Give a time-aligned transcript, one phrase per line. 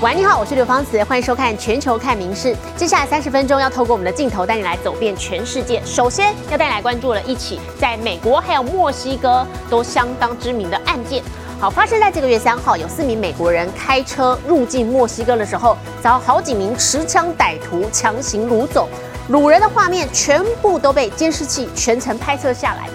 [0.00, 2.54] 喂，你好，我是刘芳慈，欢迎收看《全球看名事》。
[2.76, 5.82] 接下来三十分钟要透过我们的镜头带你来走遍全世界。
[5.84, 11.20] 首先要带来关注了一起在美国还有墨西哥都相当知名的案件。
[11.58, 18.88] 好，发生在这个月三号，有四名美国人开车入境墨西哥的时候，遭好几名持枪歹徒强行掳走，
[19.32, 22.88] 掳人的画面全部都被监视器全程拍摄下来。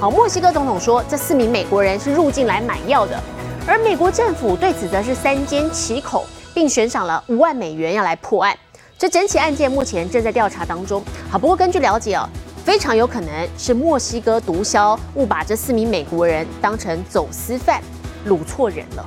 [0.00, 3.22] 好，墨西哥总统说，这四名美国人是入境来买药的，
[3.66, 6.24] 而美国政府对此则是三缄其口。
[6.56, 8.56] 并悬赏了五万美元要来破案，
[8.96, 11.04] 这整起案件目前正在调查当中。
[11.30, 12.26] 好，不过根据了解哦，
[12.64, 17.82] 非常有可能是墨西哥毒枭误把这四名美国人当成走私犯，
[18.26, 19.06] 掳错人了。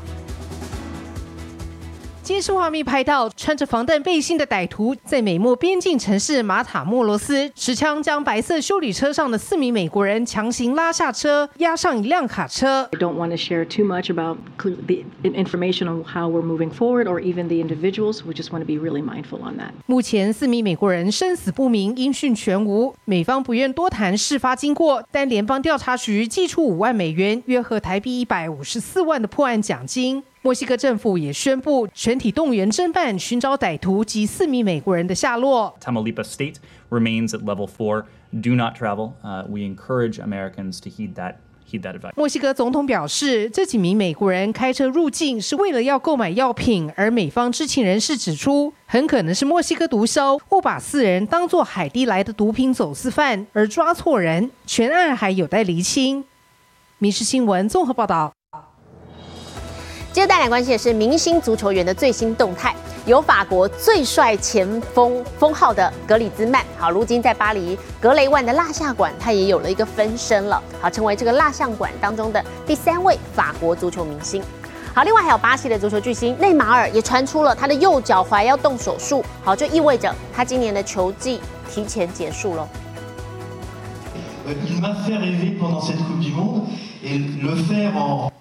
[2.30, 12.88] 监视画面拍到穿着防弹背心的歹徒在美墨边境城市马塔莫罗斯持枪将白色修理车上的四名美国人强行拉下车，押上一辆卡车。
[12.92, 17.20] I don't want to share too much about the information on how we're moving forward or
[17.20, 18.24] even the individuals.
[18.24, 19.72] We just want to be really mindful on that.
[19.88, 22.94] 目前四名美国人生死不明，音讯全无。
[23.06, 30.22] 美方不愿多谈事发经过，但联邦调查局寄出五万美元，约合台币一百五十四万的破案奖金。
[30.42, 35.76] 墨西哥政府也宣布全体动员侦办，寻找歹徒及四名美国人的下落。
[35.82, 36.56] Tamaulipas State
[36.90, 38.06] remains at level four.
[38.32, 39.12] Do not travel.
[39.50, 41.36] We encourage Americans to heed that
[41.70, 42.14] heed that advice.
[42.16, 56.24] 墨西哥总统表示，这几名美国人开车入境是为了要购买药品，而美方知情人士指出，很可能是墨西哥毒枭误把四人当作海地来的毒品走私犯而抓错人，全案还有待厘清。
[56.98, 58.32] 民事新闻综合报道。
[60.20, 62.76] 接着带来关心的是明星足球员的最新动态，
[63.06, 74.44] 有法国最帅前锋封号的格里兹曼，好，如今在巴黎格雷万的蜡像馆，他也有了一个分身了，好，成为这个蜡像馆当中的第三位法国足球明星。
[74.94, 81.40] 好，另外还有巴西的足球巨星内马尔也传出了他的右脚踝要动手术，好，就意味着他今年的球季
[81.72, 82.68] 提前结束了。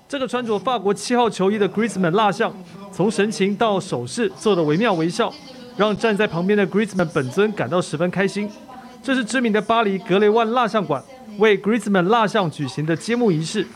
[0.09, 2.51] 这个穿着法国七号球衣的 Griezmann 蜡像，
[2.91, 5.31] 从神情到手势做的惟妙惟肖，
[5.77, 8.49] 让站在旁边的 Griezmann 本尊感到十分开心。
[9.03, 11.05] 这是知名的巴黎格雷万蜡像馆
[11.37, 13.67] 为 Griezmann 蜡像举行的揭幕仪式。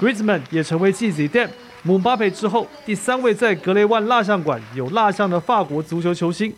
[0.00, 1.50] Griezmann 也成为继 Zidane、
[1.82, 6.50] 姆巴佩之后第三位在格雷万蜡像馆有蜡像的法国足球球星。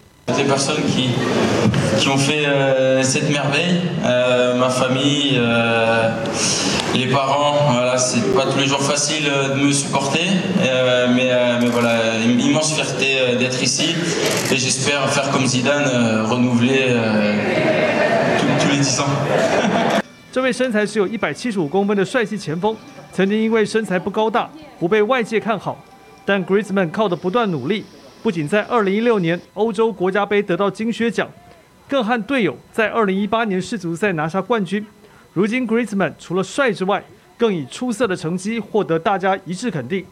[6.98, 7.08] qui ont fait euh, cette merveille.
[7.08, 9.72] Euh, ma famille, euh, les parents, voilà, c'est pas tous les jours facile de me
[9.72, 10.20] supporter,
[11.16, 11.32] mais,
[11.62, 13.96] mais, voilà, une immense fierté d'être ici
[14.52, 16.96] et j'espère faire comme Zidane, renouveler
[18.60, 19.06] tous les 10 ans.
[20.32, 22.76] 这位身材只有一百七十五公分的帅气前锋，
[23.12, 24.50] 曾经因为身材不高大
[24.80, 25.78] 不被外界看好，
[26.26, 27.86] 但 Griezmann 靠着不断努力，
[28.24, 31.30] 不仅在2016年欧洲国家杯得到金靴奖。
[31.88, 34.84] 更和队友在2018年世足赛拿下冠军。
[35.39, 37.01] 如今，Griezmann 除了帅之外，
[37.37, 40.05] 更以出色的成绩获得大家一致肯定。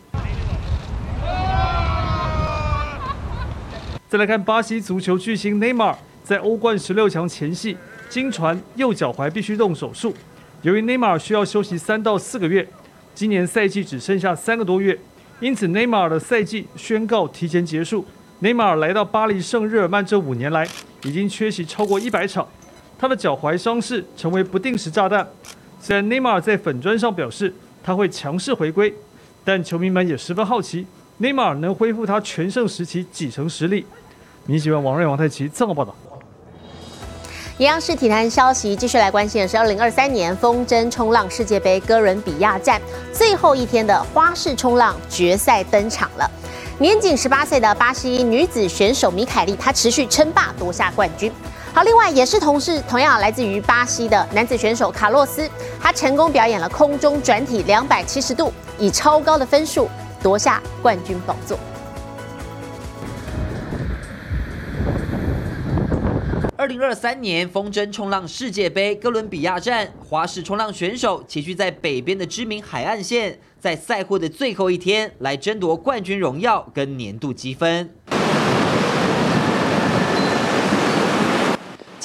[4.08, 7.76] 再来看巴西足球巨星内马尔，在欧冠十六强前夕，
[8.08, 10.14] 经传右脚踝必须动手术。
[10.62, 12.64] 由于内马尔需要休息三到四个月，
[13.12, 14.96] 今年赛季只剩下三个多月，
[15.40, 18.06] 因此内马尔的赛季宣告提前结束。
[18.38, 20.68] 内马尔来到巴黎圣日耳曼这五年来。
[21.02, 22.48] 已经缺席超过一百场，
[22.98, 25.26] 他的脚踝伤势成为不定时炸弹。
[25.80, 27.52] 虽然内马尔在粉砖上表示
[27.82, 28.92] 他会强势回归，
[29.44, 30.86] 但球迷们也十分好奇，
[31.18, 33.86] 内马尔能恢复他全盛时期几成实力？
[34.46, 35.94] 你喜欢王瑞、王太奇这么报道。
[37.58, 42.78] 央视体坛消息继续来关心的是，二零二三年风筝冲浪世界杯哥伦比亚站
[43.14, 46.30] 最后一天的花式冲浪决赛登场了。
[46.78, 51.32] 年仅十八岁的巴西女子选手米凯利，她持续称霸夺下冠军。
[51.76, 55.46] 好，另外也是同事，同样来自于巴西的男子选手卡洛斯，
[55.78, 59.86] 他成功表演了空中转体两百七十度，以超高的分数
[60.22, 61.58] 夺下冠军宝座。
[66.56, 77.95] 二零二三年风筝冲浪世界杯哥伦比亚站，花式冲浪选手齐聚在北边的知名海岸线，在赛会的最后一天来争夺冠军荣耀跟年度积分。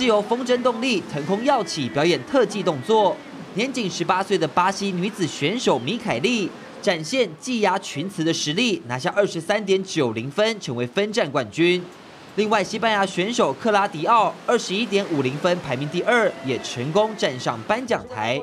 [0.02, 3.16] 自由风筝动力腾空跃起表演特技动作，
[3.54, 6.50] 年仅十八岁的巴西女子选手米凯利
[6.82, 11.86] 展现技压群雌的实力，拿下二十三点九零分，成为分站冠军。
[12.34, 18.42] 另外，西班牙选手克拉迪奥二十一点五零分排名第二，也成功站上颁奖台。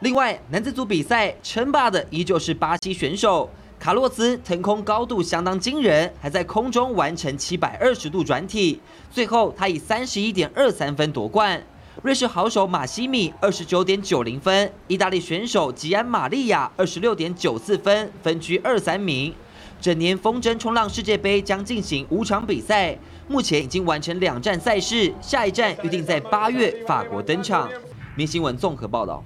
[0.00, 3.48] 另外，男子组比赛称霸的依旧是巴西选手
[3.80, 8.78] 卡洛斯，腾空高度相当惊人，还在空中完成七百二十度转体，
[9.10, 11.62] 最后他以三十一点二三分夺冠。
[12.02, 19.32] 瑞士好手马西米二十九点九零分，意大利选手吉安玛利亚二十六点九四分，分居二三名。
[19.80, 22.98] 整年风筝冲浪世界杯将进行五场比赛，
[23.28, 27.66] 目前已经完成两站赛事，下一站预定在八月法国登场。
[28.14, 29.24] 明新闻综合报道。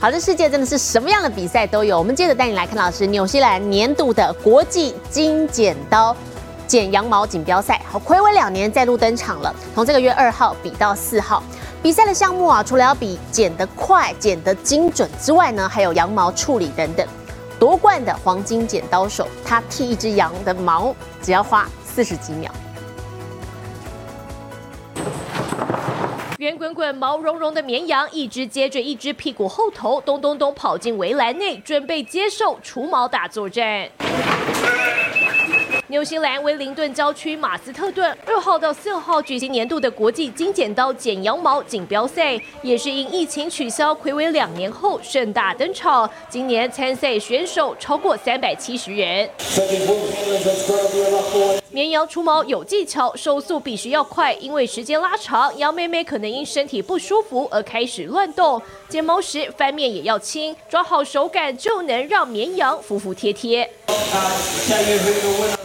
[0.00, 1.98] 好，这世界真的是什么样的比赛都有。
[1.98, 6.16] 我们接着带你来看到是纽西兰年度的国际金剪刀
[6.66, 9.54] 剪羊毛锦标赛，好，暌违两年再度登场了。
[9.74, 11.42] 从这个月二号比到四号，
[11.82, 17.06] 比赛的项目啊，除了要比剪得快、剪得精准之外呢，还有羊毛处理等等。
[17.58, 22.50] 夺冠的黄金剪刀手，他剃一只羊的毛只要花四十几秒。
[26.40, 33.90] 圆滚滚、毛茸茸的绵羊，一只接着一只，屁股后头咚咚咚跑进围栏内，准备接受除毛大作战。
[35.90, 46.08] 纽西兰威灵顿郊区马斯特顿二号到四号举行年度的国际金剪刀剪羊毛锦标赛，也是因疫情取消，暌违两年后盛大登场。
[46.28, 49.28] 今年参赛选手超过三百七十人。
[51.72, 58.62] 绵羊除毛有技巧，手速必须要快，因为时间拉长，羊妹妹可能因身体不舒服而开始乱动。
[58.88, 63.68] 剪毛时翻面也要轻，抓好手感就能让绵羊服服帖帖。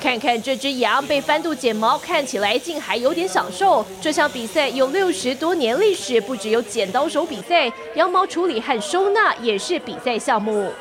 [0.05, 3.83] 看看这只羊被翻肚剪毛，看起来竟还有点享受。
[3.99, 10.71] 这项比赛有六十多年历史，不只有剪刀手比赛，羊毛处理和收纳也是比赛项目。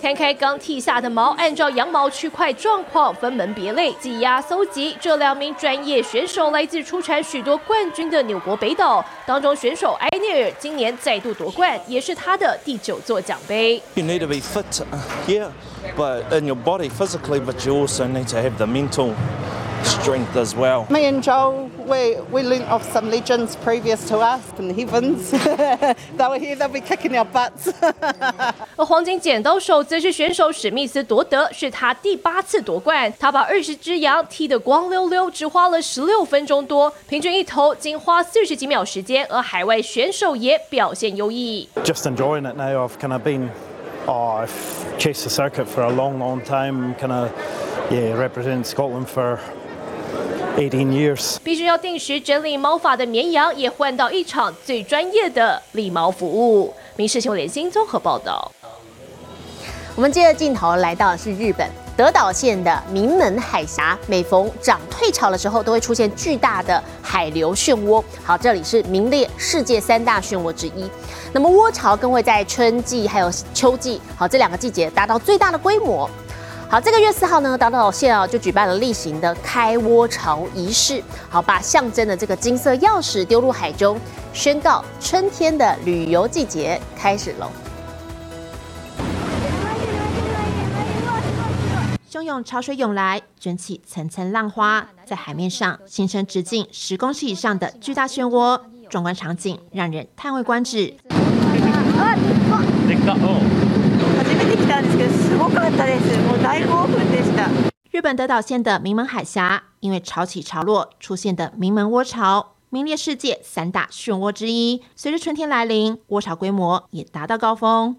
[0.00, 4.94] 摊开刚剃下的毛，按照羊毛区块状况分门别类挤压搜集。
[5.00, 13.82] 这两名专业选手来自出产许多冠军的纽国北岛，当中选手埃涅尔今年再度夺冠，也是他的第九座奖杯。
[13.94, 15.48] You need to be fit, uh, yeah,
[15.96, 19.14] but in your body physically, but you also need to have the mental
[19.82, 20.84] strength as well.
[20.90, 25.31] Me and Joel, we, we learnt off some legends previous to us in the heavens.
[25.31, 27.73] they were here, they'll be kicking our butts.
[28.75, 33.13] 而黄金剪刀手则是选手史密斯夺得，是他第八次夺冠。
[33.19, 39.25] 他把二十只羊剃得光溜溜，只花了十六分钟多，平均一头仅花四十几秒时间。
[39.29, 41.67] 而海外选手也表现优异。
[41.83, 42.87] just enjoying it now.
[42.87, 43.49] I've kind of been,
[44.07, 46.95] oh, I've chased the circuit for a long, long time.
[46.95, 47.29] Kind of,
[47.89, 49.39] yeah, represented Scotland for
[50.56, 51.36] 18 years.
[51.42, 56.72] 必须要定时整理毛发的绵羊，也换到一场最专业的理毛服务。
[56.96, 58.50] 民事新闻联新综合报道。
[59.96, 68.02] 我们接着镜头来到的是日本德岛县的名门海峡，每逢涨退潮的时候，都会出现巨大的海流漩涡。
[68.24, 70.90] 好，这里是名列世界三大漩涡之一。
[71.32, 76.08] 那么涡潮更会在春季还有秋季，好这两个季节达到最大的规模。
[76.74, 81.00] 好，这个月四号呢，岛岛县啊就举办了例行的开窝潮仪式，
[81.30, 83.96] 好把象征的这个金色钥匙丢入海中，
[84.32, 87.48] 宣告春天的旅游季节开始喽。
[92.10, 98.60] 汹涌潮水涌来，卷起层层浪花，在海面上形成直径十公尺以上的巨大漩涡，
[98.90, 100.96] 壮观场景让人叹为观止。
[108.04, 114.82] 本德岛县的名门海峡，因为潮起潮落出现的名门涡潮，名列世界三大漩涡之一。
[114.94, 117.96] 随着春天来临，涡潮规模也达到高峰。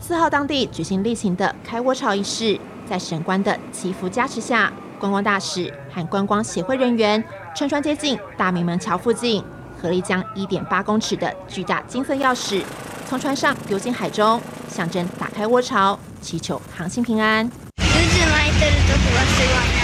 [0.00, 7.22] 四号当地举行例行的开涡潮仪式，在神官的祈福加持下，观光大使和观光协会人员
[7.54, 9.44] 乘船接近大明门桥附近，
[9.80, 12.64] 合力将1.8公尺的巨大金色钥匙
[13.07, 17.51] 从船上丢进海中，象征打开涡潮，祈求航行平安。
[17.77, 19.83] 渦巻いてるとこがすごいな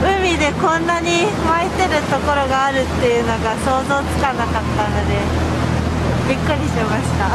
[0.00, 5.16] 海でこんなに巻いてるところがあるっていうのが想像つかなかったので
[6.28, 7.28] びっくりしました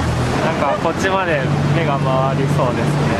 [0.46, 1.42] なんかこっちまで
[1.76, 3.12] 目が回りそうですね。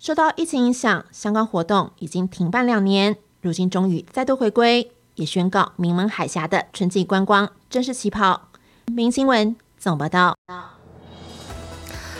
[0.00, 8.47] 受到疫情影响，相关活动已经停办两年，如今终于再度回归，也宣告名门海峡的春季观光正式起跑。
[8.89, 10.35] 明新闻总报道。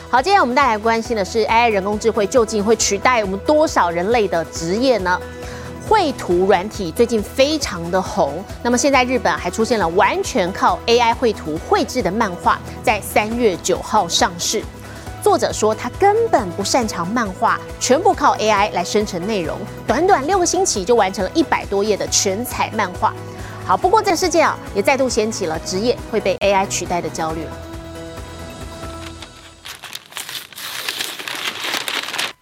[0.09, 5.19] 好，今天我们带来关心的是，AI 人工智慧究竟会取代我们多少人类的职业呢？
[5.87, 14.63] 绘图软体最近非常的红，那么现在日本还出现了完全靠 AI 绘图绘制的漫画，在三月九号上市。
[15.21, 23.13] 作者说他根本不擅长漫画，全部靠 AI 来生成内容，短短六个星期就完成了一百多页的全彩漫画。
[23.68, 27.46] 好，不过这个世界啊，也再度掀起了职业会被 AI 取代的焦虑。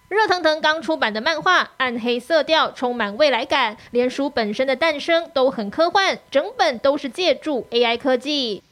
[0.09, 8.62] 热腾腾刚出版的漫画，暗黑色调，充满未来感，连书本身的诞生都很科幻，整本都是借助 AI 科技。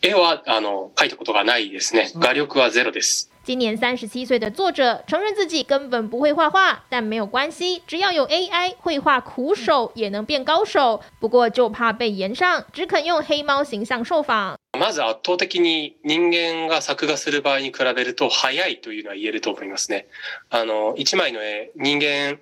[0.00, 2.10] 絵はあの描いたことがないですね。
[2.16, 3.30] 画力はゼロです。
[3.46, 11.00] 今年三十七岁的作者承认自己根本不会画画，但没有关系，只要有 AI，绘画苦手也能变高手。
[11.20, 14.56] 不过就怕被延上，只肯用黑猫形象受访。
[14.78, 20.06] まず圧倒的に人間が作画する場合に比べると早いというのは言えると思いますね。
[20.50, 22.38] あの一枚の絵、人間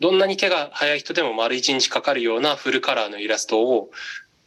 [0.00, 3.90] どんなに手が早い人でも丸一日かかるようなフルカラーのイラストを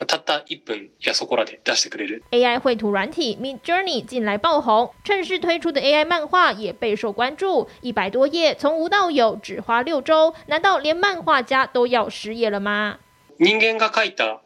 [0.06, 2.24] たった1分やそこらで出してくれる。
[2.32, 7.68] AI 绘图软体 Mid Journey 近来爆红，趁势推出的 AI 漫画也备受关注。
[7.82, 12.98] 一百多页，从无到有，只花六周，难道连漫画家都要失业了吗？
[13.38, 14.40] 人間が描いた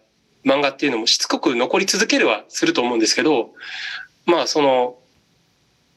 [0.45, 3.55] 漫画っていうのもしつこく残り続けるはすると思うんですけど、
[4.27, 4.97] まあその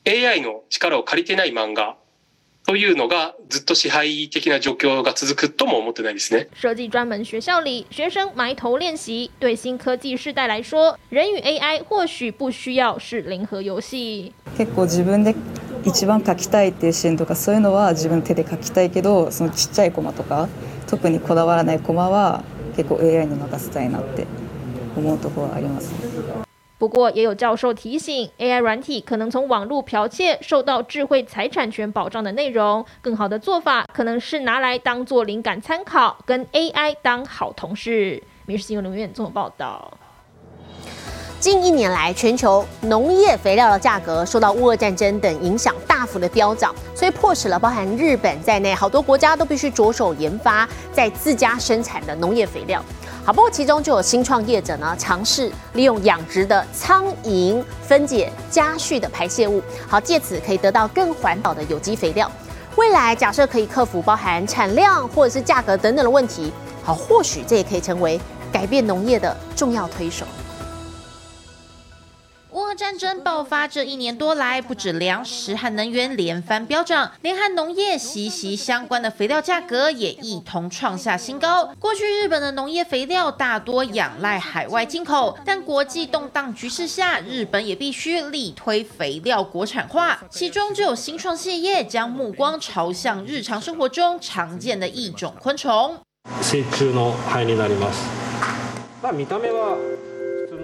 [0.06, 1.98] AI の力を借りてない漫画。
[2.68, 6.50] というのがずっと支配的な状況が続くとも思ってないですね。
[6.54, 9.32] 设计专门学校里，学生埋头练习。
[9.40, 14.34] 对新科技世代来说，人与 AI 或许不需要是零和游戏。
[14.58, 15.34] 結構自分で
[15.86, 20.50] 一番書きたいっていうシーンとかそういうのは自分手で書きたいけど、そのちっちゃいコマとか
[20.88, 22.44] 特にこだわらないコマは
[22.76, 24.28] 結構 AI に任せたいなって
[24.98, 26.47] 思うところはありますね。
[26.80, 32.86] 不过，也有教授提醒，AI 软体可能从网络剽窃受到智慧财产权保障的内容。
[33.02, 38.22] 更好的做法可能是拿来当做灵感参考，跟 AI 当好同事。
[38.46, 39.92] 民事新闻院综合报道。
[41.40, 52.84] 近一年来，全球农业肥料的价格受到乌俄战争等影响，大幅的飙涨，所以迫使了包含日本在内好多国家都必须着手研发在自家生产的农业肥料。
[53.28, 62.32] 好，不过其中就有新创业者呢，尝试利用养殖的苍蝇分解家畜的排泄物，好，借此可以得到更环保的有机肥料。
[62.78, 68.18] 未来假设可以克服包含产量或者是价格等等的问题，好，或许这也可以成为
[68.50, 70.26] 改变农业的重要推手。
[72.78, 81.74] 战争爆发这一年多来，不止粮食和能源连番飙涨，连和农业息息相关的肥料价格也一同创下新高。
[81.80, 90.20] 过去日本的农业肥料大多仰赖海外进口，但国际动荡局势下，日本也必须力推肥料国产化。
[90.30, 95.98] 其中就有新创企业将目光朝向日常生活中常见的一种昆虫。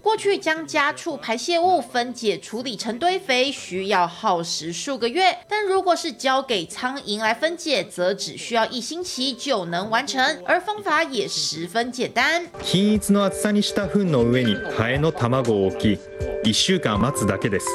[0.02, 12.46] 过去将家畜排泄物分解处理成堆肥，需要耗时数个月；但如果是交给苍蝇来分解，则只需要一星期就能完成，而方法也十分简单。
[12.62, 15.98] 均一の厚さにした糞の上にハエの卵を置き、
[16.44, 17.66] 1週間待つだけです。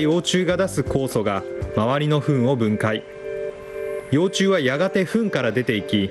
[0.00, 1.42] 幼虫が出す酵素が
[1.76, 3.02] 周りの糞を分解。
[4.10, 6.10] 幼虫はやがて糞から出ていき。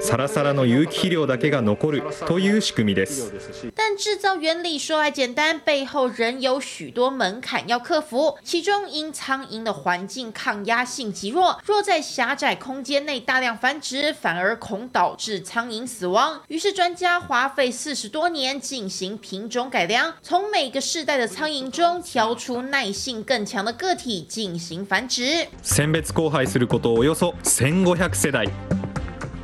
[0.00, 3.32] サラサラの有機肥料だけが残るという仕組みです。
[3.74, 8.38] 但制造原理说来简单，背后仍有许多门槛要克服。
[8.44, 16.40] 其中，因苍蝇的环境抗压性极弱，若在狭窄空间内大量繁殖，反而恐导致苍蝇死亡。
[16.48, 25.46] 于是，专家花费四十多年进行品种改良，从每个世代的苍蝇中挑出耐性更强的个体进行繁殖。
[25.62, 28.46] 選別交配することおよそ1500世代。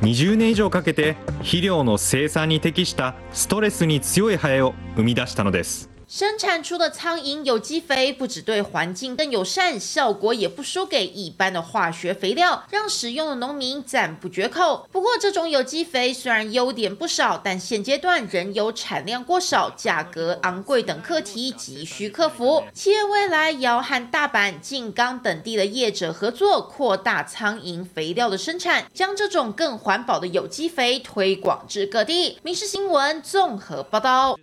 [0.04, 5.93] 20年以上かけて肥料の生産に適したストレスに強いハエを生み出したのです。
[6.06, 14.86] 生产出的苍蝇有机肥不只对环境更友善，效果也不输给一般的化学肥料，让使用的农民赞不绝口。
[14.92, 22.62] 不过，这种有机肥虽然优点不少，但现阶段仍有产量过少、价格昂贵等课题急需克服。
[22.74, 32.38] 企业未来要和大阪、静冈等地的业者合作，扩大苍蝇肥料的生产，将这种更环保的有机肥推广至各地。
[32.42, 34.38] 民事新闻综合报道。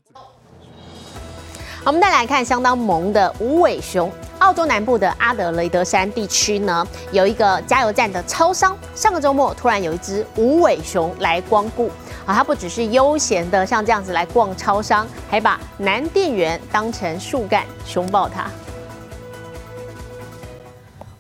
[1.84, 4.12] 我们再来看相当萌的无尾熊。
[4.38, 11.90] 澳洲南部的阿德雷德山地区呢，有一个加油站的超商，上个周末突然有一只无尾熊来光顾。
[12.24, 18.46] 啊，它不只是悠闲的像这样子来逛超商，还把男店员当成树干，熊抱它。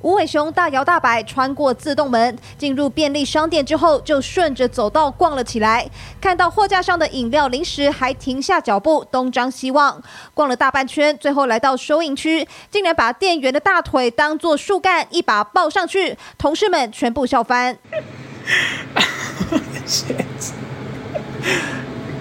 [0.01, 5.89] 无尾熊大摇大摆穿过自动门，进入便利商店之后，就顺着走道逛了起来。
[6.20, 10.01] 看到货架上的饮料、零食，还停下脚步东张西望。
[10.34, 16.17] 逛了大半圈，最后来到收银区，竟然把店员的大腿当做树干，一把抱上去。
[16.38, 17.77] 同事们全部笑翻。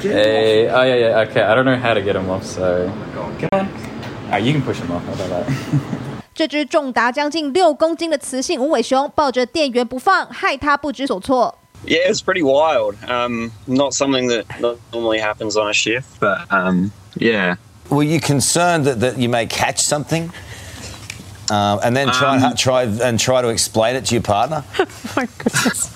[0.03, 1.27] Hey, oh yeah, yeah.
[1.27, 2.91] Okay, I don't know how to get him off, so
[3.39, 3.69] come on.
[4.31, 5.03] Alright, you can push him off.
[5.05, 6.01] How about that?
[6.40, 11.58] 这只重达将近六公斤的雌性无尾熊抱着店员不放，害他不知所措。
[11.86, 12.96] Yeah, it's pretty wild.
[13.08, 17.58] Um, not something that not normally happens on a shift, but um, yeah.
[17.90, 20.32] Were you concerned that, that you may catch something,
[21.52, 24.64] uh, and then try and Um, try and try to explain it to your partner?
[25.16, 25.92] my goodness.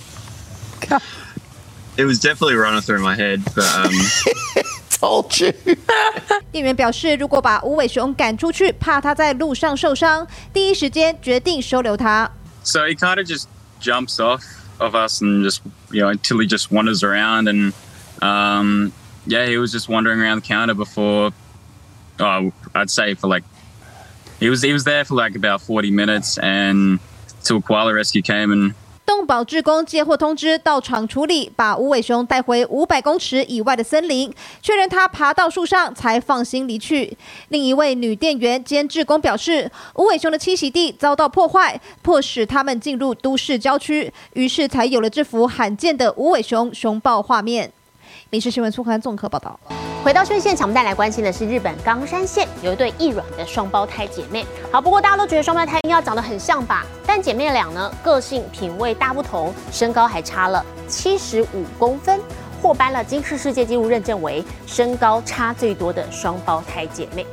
[1.97, 3.91] It was definitely running through my head, but um,
[5.03, 5.51] told you.
[6.51, 12.29] 店员表示，如果把无尾熊赶出去，怕它在路上受伤，第一时间决定收留它。
[12.63, 13.45] So he kind of just
[13.81, 14.43] jumps off
[14.79, 17.47] of us and just, you know, until he just wanders around.
[17.47, 17.73] And
[18.21, 18.91] um,
[19.25, 21.31] yeah, he was just wandering around the counter before,
[22.19, 23.43] oh, I'd say for like,
[24.39, 26.99] he was he was there for like about 40 minutes and
[27.43, 28.73] till koala rescue came and
[29.24, 37.16] 保志工接获通知，到场处理，把无尾熊带回五百公尺以外的森林，确认它爬到树上，才放心离去。
[37.48, 47.72] 另一位女店员兼志工表示，无尾熊的栖息地遭到破坏，迫使他们进入都市郊区，于是才有了这幅罕见的无尾熊熊抱画面。
[48.34, 49.56] 民事新闻苏涵综合报道。
[50.02, 54.44] 回到新闻现场，我们带来关心的是日本冈山县有一对异卵的双胞胎姐妹。
[54.72, 56.84] 好，不过大家都觉得双胞胎应该要长得很像吧？
[57.06, 62.20] 但姐妹俩呢，个性品味大不同，身高还差了七十五公分，
[62.60, 67.24] 获颁了金氏世界纪录认证为身高差最多的双胞胎姐妹。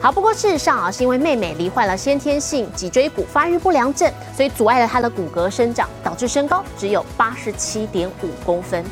[0.00, 8.84] 好，不过事实上啊，是因为妹妹罹患了先天性脊椎骨发育不良症，所以阻碍了她的骨骼生长，导致身高只有八十七点五公分。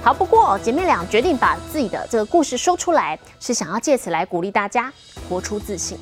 [0.00, 4.90] 好，不过姐妹俩决定把自己的这个故事说出来，是想要借此来鼓励大家
[5.28, 5.98] 活出自信。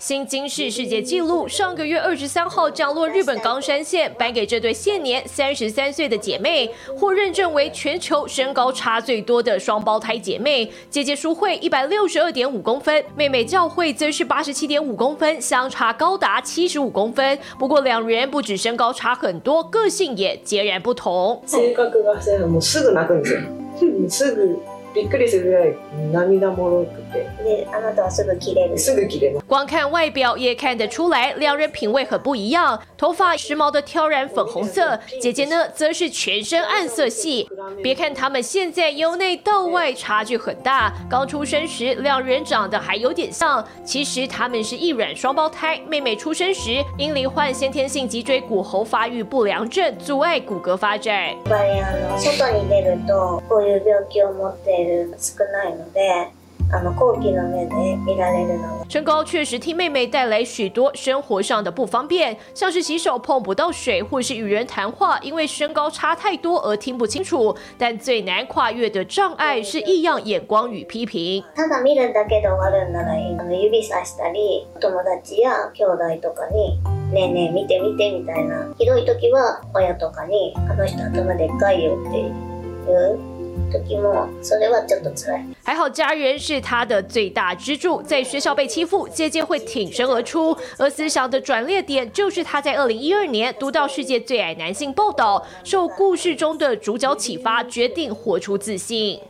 [0.00, 10.70] 新金氏世界纪录上个月二十三号降落日本冈山县，颁给这对现年三十三岁的姐妹，获认证为全球身高差最多的双胞胎姐妹。
[10.90, 17.38] 姐姐淑慧一百六十二点五公分，妹妹教慧则是八十七点五公分，相差高达七十五公分。
[17.58, 21.42] 不过两人不止身高差很多，个性也截然不同。
[21.46, 23.40] 性格がそうもうすぐ泣くんですよ。
[24.08, 24.58] すぐ
[24.94, 25.74] びっくりするぐらい
[26.12, 27.26] 涙もろく て。
[27.42, 28.78] で、あなたはすぐ切れる。
[28.78, 29.46] すぐ切れます。
[29.46, 32.80] 光看外表也看得出来，两人品味很不一样。
[32.96, 37.48] 头发时髦的挑染粉红色，姐姐呢则是全身暗色系。
[37.82, 45.80] 别看他们现在由内到外差距很大，刚出生时两人长得还有点像，其实他们是异卵双胞胎。
[45.88, 51.14] 妹妹出生时因罹患先天性脊椎骨骺发育不良症，阻碍骨骼发展。
[51.14, 56.30] やっぱりあの外に出るとこういう病気を持っている少ないので
[56.72, 67.54] あの後期の目で見られるので身高确实替妹妹带来许多生活上的不方便，像是洗手碰不到水，或是与人谈话因为身高差太多而听不清楚。
[67.78, 71.44] 但最难跨越的障碍是异样眼光与批评。
[71.54, 76.80] ただ見るだけで終わるんならいいあの指さしたり友達や兄弟とかに「
[77.12, 83.34] ねえねえ見て見て」みたいなひどい時は親とかに「あの人頭でっかいよ」っていう
[83.72, 85.54] 時もそれはちょっと辛い。
[85.64, 90.56] 还好家人是她的最大支柱，在学校被欺负，姐姐会挺身而出。
[90.78, 99.20] 而思想的转捩点就是她在二零一二年读到世界最矮男性报道，受故事中的主角启发，决定活出自信。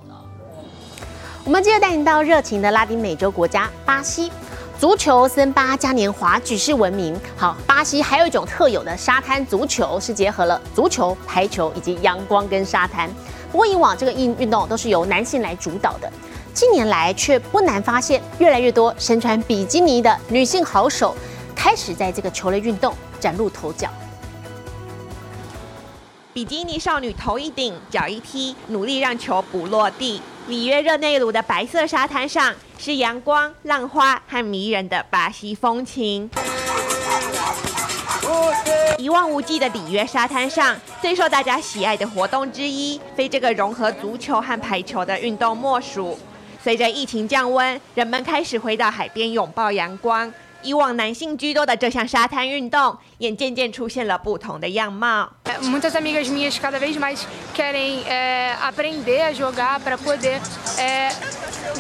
[1.46, 4.30] 我们接着带您到热情的拉丁美洲国家巴西，
[4.78, 7.18] 足球森巴嘉年华举世闻名。
[7.38, 13.10] 好，巴西还有一种特有的沙滩足球，是结合了足球、排球以及阳光跟沙滩。
[13.53, 16.11] 不过以往这个运运动都是由男性来主导的，
[16.55, 21.15] 近年来却不难发现，越来越多身穿比基尼的女性好手
[21.55, 23.91] 开始在这个球类运动崭露头角。
[26.33, 30.23] 比基尼少女头一顶，脚一踢，努力让球不落地。
[30.49, 36.31] 里约热内卢的白色沙滩上，是阳光、浪花和迷人的巴西风情。
[38.99, 46.19] 一望无际的里约沙滩上，最受大家喜爱的活动之一，非这个融合足球和排球的运动莫属。
[46.63, 50.33] 随着疫情降温，人们开始回到海边拥抱阳光。
[50.63, 55.29] 以往男性居多的这项沙滩运动，也渐渐出现了不同的样貌。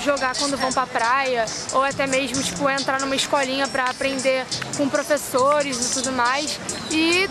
[0.04, 4.46] jogar quando vão para a praia, ou até mesmo tipo entrar numa escolinha para aprender
[4.76, 6.60] com professores e tudo mais.
[6.92, 7.30] E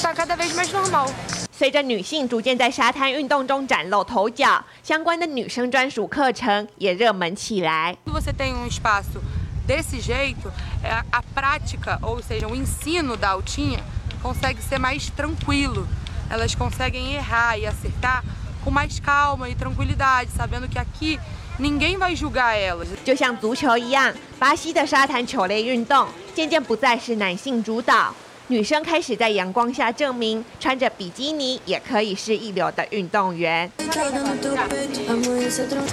[0.00, 1.06] tá cada vez mais normal.
[1.58, 7.96] 随着女性逐渐在沙滩运动中崭露头角，相关的女生专属课程也热门起来。
[8.04, 9.22] Quando você tem um espaço
[9.66, 10.52] desse jeito,
[10.84, 13.82] é, a prática, ou seja, o ensino da altinha,
[14.22, 15.88] consegue ser mais tranquilo.
[16.28, 18.22] Elas conseguem errar e acertar
[18.62, 21.18] com mais calma e tranquilidade, sabendo que aqui
[21.61, 22.87] ninguém vai julgar elas.
[23.05, 28.13] 就像足球一样，巴西的沙滩球类运动渐渐不再是男性主导，
[28.47, 33.71] 女生开始在阳光下证明，穿着比基尼也可以是一流的运动员。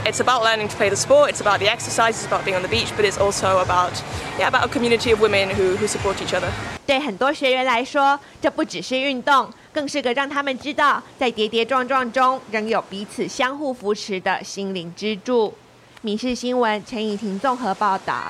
[0.05, 1.31] It's about learning to play the sport.
[1.33, 2.15] It's about the exercise.
[2.15, 2.89] It's about being on the beach.
[2.97, 3.93] But it's also about
[4.39, 6.49] yeah, about a community of women who who support each other.
[6.87, 15.55] 对很多学员来说，这不只是运动，更是个让他们知道，在跌跌撞撞中仍有彼此相互扶持的心灵支柱。
[16.01, 18.25] 民事新闻陈以婷综合报道。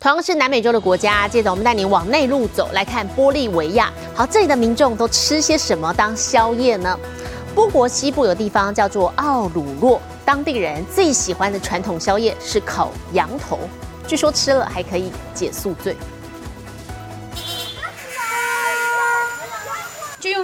[0.00, 3.92] 同样是南美洲的国家，接着我们带您往内陆走，来看玻利维亚。
[4.12, 6.98] 好，这里的民众都吃些什么当宵夜呢？
[7.54, 13.60] 波国西部有地方叫做奥鲁洛，当地人最喜欢的传统宵夜是烤羊头，
[14.04, 15.96] 据说吃了还可以解宿醉。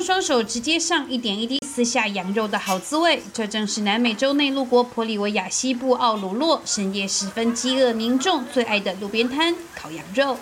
[0.02, 10.36] 双手直接上一点一滴撕下羊肉的好滋味，这正是南美洲内陆国玻利维亚西部奥鲁洛深夜十分饥饿民众最爱的路边摊烤羊肉。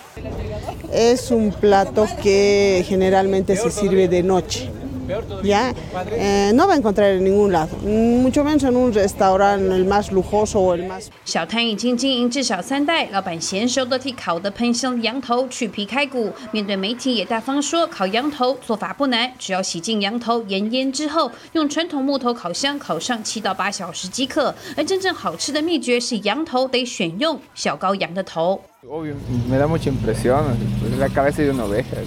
[5.42, 5.74] ¿Ya?
[6.12, 10.12] Eh, no va a encontrar en ningún lado, mucho menos en un restaurante el más
[10.12, 11.08] lujoso o el más...
[11.24, 16.32] 小摊已经经营至少三代，老板娴熟地替烤得喷香的羊头去皮开骨。
[16.52, 24.54] 面对媒体也大方说，烤羊头做法不难，只要洗净羊头盐腌之后，用传统木头烤箱烤上七到八小时即可。
[24.76, 28.60] 而真正好吃的秘诀是羊头得选用小羔羊的头。
[28.88, 29.14] Obvio,
[29.48, 30.56] me da mucha impresión,
[30.98, 31.98] la cabeza de una oveja.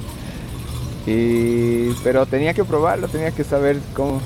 [1.06, 4.20] Y, pero tenía que probarlo, tenía que saber cómo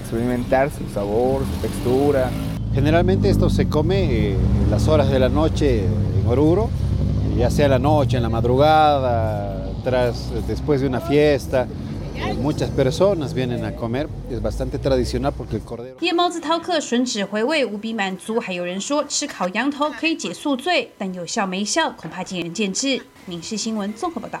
[0.00, 2.30] experimentar su sabor, su textura.
[2.72, 6.70] Generalmente esto se come eh, en las horas de la noche en Oruro,
[7.36, 11.66] ya sea en la noche, en la madrugada, tras, después de una fiesta.
[12.14, 15.96] Eh, Muchas personas vienen a comer, es bastante tradicional porque el cordero...
[16.00, 18.38] 夜猫子饕客吮指回味，无比满足。
[18.38, 23.00] 还有人说吃烤羊头可以解宿醉，但有效没效，恐怕见仁见智。
[23.26, 24.40] 民事新闻综合报道。